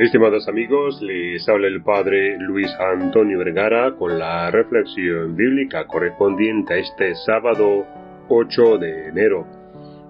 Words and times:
Estimados 0.00 0.48
amigos, 0.48 0.98
les 1.02 1.46
habla 1.46 1.66
el 1.66 1.82
Padre 1.82 2.38
Luis 2.38 2.74
Antonio 2.80 3.38
Vergara 3.38 3.94
con 3.96 4.18
la 4.18 4.50
reflexión 4.50 5.36
bíblica 5.36 5.86
correspondiente 5.86 6.72
a 6.72 6.76
este 6.78 7.14
sábado 7.16 7.84
8 8.30 8.78
de 8.78 9.08
enero. 9.08 9.46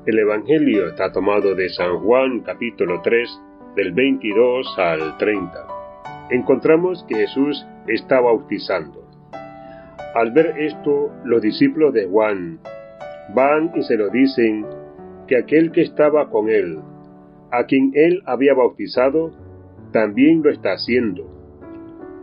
El 0.07 0.21
Evangelio 0.21 0.87
está 0.87 1.11
tomado 1.11 1.57
de 1.57 1.69
San 1.71 1.99
Juan 2.05 2.39
capítulo 2.43 3.01
3 3.03 3.41
del 3.75 3.91
22 3.91 4.79
al 4.79 5.19
30. 5.19 5.67
Encontramos 6.31 7.05
que 7.09 7.17
Jesús 7.17 7.67
está 7.89 8.21
bautizando. 8.21 9.05
Al 10.15 10.31
ver 10.31 10.55
esto, 10.57 11.11
los 11.25 11.43
discípulos 11.43 11.93
de 11.95 12.07
Juan 12.07 12.61
van 13.35 13.73
y 13.75 13.83
se 13.83 13.97
lo 13.97 14.09
dicen 14.09 14.65
que 15.27 15.37
aquel 15.37 15.73
que 15.73 15.83
estaba 15.83 16.31
con 16.31 16.49
él, 16.49 16.79
a 17.51 17.65
quien 17.65 17.91
él 17.95 18.23
había 18.27 18.55
bautizado, 18.55 19.50
también 19.93 20.43
lo 20.43 20.51
está 20.51 20.73
haciendo, 20.73 21.25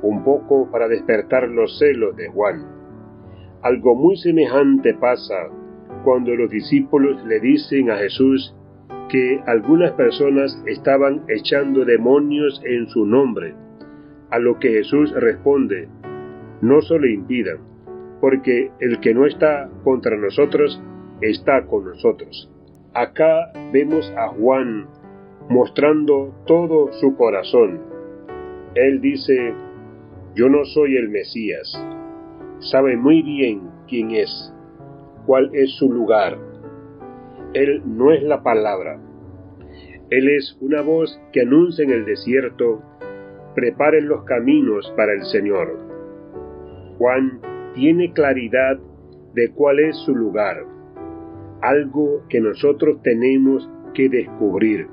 un 0.02 0.24
poco 0.24 0.70
para 0.72 0.88
despertar 0.88 1.50
los 1.50 1.78
celos 1.80 2.16
de 2.16 2.30
Juan. 2.30 2.66
Algo 3.62 3.96
muy 3.96 4.18
semejante 4.18 4.94
pasa 4.94 5.50
cuando 6.04 6.36
los 6.36 6.50
discípulos 6.50 7.24
le 7.26 7.40
dicen 7.40 7.90
a 7.92 7.98
Jesús 7.98 8.56
que 9.10 9.42
algunas 9.46 9.92
personas 9.94 10.62
estaban 10.66 11.24
echando 11.28 11.86
demonios 11.86 12.62
en 12.66 12.88
su 12.88 13.06
nombre, 13.06 13.56
a 14.30 14.40
lo 14.40 14.60
que 14.60 14.70
Jesús 14.70 15.12
responde, 15.14 15.88
no 16.62 16.82
se 16.82 17.00
lo 17.00 17.08
impidan, 17.08 17.60
porque 18.20 18.72
el 18.80 19.00
que 19.00 19.14
no 19.14 19.26
está 19.26 19.70
contra 19.84 20.18
nosotros 20.18 20.82
está 21.22 21.66
con 21.66 21.86
nosotros. 21.86 22.52
Acá 22.94 23.52
vemos 23.72 24.12
a 24.18 24.30
Juan 24.30 24.88
mostrando 25.50 26.34
todo 26.46 26.92
su 26.94 27.16
corazón. 27.16 27.80
Él 28.76 29.00
dice, 29.00 29.54
yo 30.36 30.50
no 30.50 30.66
soy 30.66 30.98
el 30.98 31.10
Mesías. 31.10 31.82
Sabe 32.60 32.98
muy 32.98 33.22
bien 33.22 33.62
quién 33.88 34.12
es, 34.12 34.54
cuál 35.26 35.50
es 35.54 35.72
su 35.78 35.92
lugar. 35.92 36.38
Él 37.54 37.82
no 37.86 38.12
es 38.12 38.24
la 38.24 38.44
palabra. 38.44 39.00
Él 40.10 40.30
es 40.30 40.58
una 40.60 40.82
voz 40.82 41.20
que 41.32 41.42
anuncia 41.42 41.84
en 41.84 41.92
el 41.92 42.06
desierto, 42.06 42.82
preparen 43.56 44.08
los 44.08 44.26
caminos 44.26 44.92
para 44.98 45.14
el 45.14 45.24
Señor. 45.24 45.78
Juan 46.98 47.40
tiene 47.74 48.12
claridad 48.12 48.80
de 49.34 49.52
cuál 49.52 49.80
es 49.80 49.96
su 49.98 50.16
lugar, 50.16 50.66
algo 51.62 52.24
que 52.28 52.42
nosotros 52.42 53.02
tenemos 53.02 53.70
que 53.94 54.10
descubrir 54.10 54.88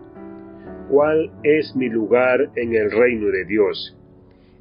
cuál 0.88 1.30
es 1.42 1.74
mi 1.76 1.88
lugar 1.88 2.50
en 2.56 2.74
el 2.74 2.90
reino 2.90 3.28
de 3.28 3.44
Dios, 3.44 3.96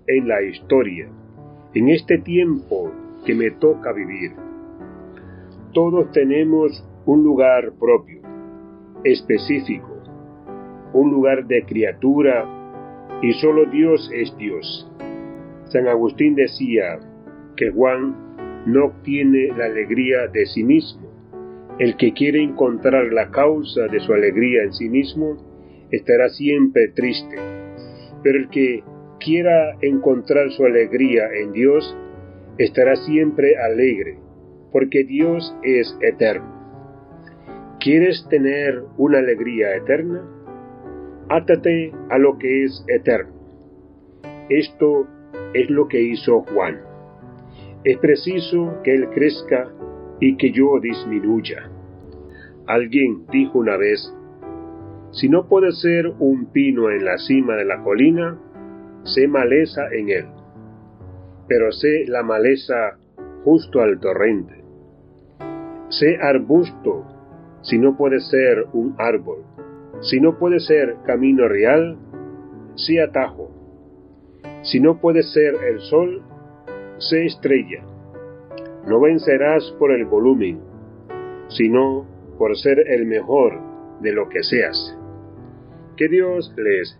en 0.08 0.28
la 0.28 0.42
historia, 0.42 1.08
en 1.74 1.90
este 1.90 2.18
tiempo 2.20 2.92
que 3.26 3.36
me 3.36 3.52
toca 3.52 3.92
vivir. 3.94 4.32
Todos 5.74 6.12
tenemos 6.12 6.88
un 7.06 7.24
lugar 7.24 7.74
propio, 7.80 8.22
específico, 9.04 10.02
un 10.94 11.12
lugar 11.12 11.46
de 11.46 11.64
criatura, 11.64 12.46
y 13.22 13.34
solo 13.34 13.66
Dios 13.66 14.10
es 14.14 14.36
Dios. 14.38 14.90
San 15.66 15.88
Agustín 15.88 16.36
decía 16.36 17.00
que 17.56 17.72
Juan 17.72 18.16
no 18.66 18.86
obtiene 18.86 19.48
la 19.58 19.66
alegría 19.66 20.28
de 20.28 20.46
sí 20.46 20.64
mismo. 20.64 21.10
El 21.80 21.98
que 21.98 22.14
quiere 22.14 22.44
encontrar 22.44 23.12
la 23.12 23.32
causa 23.32 23.88
de 23.88 24.00
su 24.00 24.14
alegría 24.14 24.64
en 24.64 24.74
sí 24.74 24.90
mismo, 24.90 25.38
estará 25.94 26.28
siempre 26.30 26.88
triste, 26.90 27.36
pero 28.24 28.40
el 28.40 28.50
que 28.50 28.84
quiera 29.20 29.78
encontrar 29.82 30.50
su 30.52 30.66
alegría 30.66 31.26
en 31.40 31.52
Dios 31.52 31.96
estará 32.58 32.96
siempre 32.96 33.56
alegre, 33.58 34.18
porque 34.72 35.04
Dios 35.04 35.56
es 35.62 35.96
eterno. 36.02 36.52
¿Quieres 37.80 38.26
tener 38.28 38.82
una 38.98 39.20
alegría 39.20 39.76
eterna? 39.76 40.28
Átate 41.30 41.92
a 42.10 42.18
lo 42.18 42.40
que 42.40 42.64
es 42.64 42.84
eterno. 42.88 43.34
Esto 44.50 45.08
es 45.54 45.70
lo 45.70 45.88
que 45.88 46.02
hizo 46.02 46.42
Juan. 46.54 46.82
Es 47.84 47.98
preciso 48.00 48.82
que 48.84 48.96
Él 48.96 49.10
crezca 49.10 49.72
y 50.20 50.38
que 50.38 50.52
yo 50.52 50.80
disminuya. 50.82 51.70
Alguien 52.66 53.28
dijo 53.32 53.60
una 53.60 53.78
vez, 53.78 54.12
si 55.14 55.30
no 55.30 55.48
puede 55.48 55.72
ser 55.72 56.08
un 56.18 56.48
pino 56.52 56.90
en 56.90 57.06
la 57.06 57.20
cima 57.20 57.56
de 57.56 57.66
la 57.66 57.84
colina, 57.84 58.36
sé 59.04 59.28
maleza 59.28 59.84
en 59.92 60.10
él. 60.10 60.26
Pero 61.48 61.72
sé 61.72 62.06
la 62.08 62.24
maleza 62.24 62.98
justo 63.44 63.82
al 63.82 64.00
torrente. 64.00 64.64
Sé 65.90 66.18
arbusto 66.20 67.06
si 67.62 67.78
no 67.78 67.96
puede 67.96 68.20
ser 68.22 68.66
un 68.74 68.96
árbol. 68.98 69.44
Si 70.02 70.20
no 70.20 70.40
puede 70.40 70.60
ser 70.60 70.96
camino 71.06 71.48
real, 71.48 71.96
sé 72.74 73.00
atajo. 73.00 73.52
Si 74.64 74.80
no 74.80 75.00
puede 75.00 75.22
ser 75.22 75.54
el 75.70 75.80
sol, 75.80 76.24
sé 76.98 77.26
estrella. 77.26 77.84
No 78.88 79.00
vencerás 79.00 79.76
por 79.78 79.92
el 79.92 80.06
volumen, 80.06 80.60
sino 81.50 82.08
por 82.40 82.58
ser 82.58 82.80
el 82.90 83.06
mejor 83.06 83.62
de 84.02 84.12
lo 84.12 84.28
que 84.28 84.42
seas. 84.42 84.98
Que 85.96 86.08
Dios 86.08 86.52
les 86.58 86.98